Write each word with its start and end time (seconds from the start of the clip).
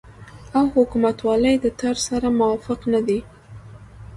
او 0.57 0.63
حکومتولۍ 0.75 1.55
د 1.59 1.65
طرز 1.79 1.99
سره 2.09 2.27
موافق 2.39 2.79
نه 2.93 3.01
دي 3.07 3.19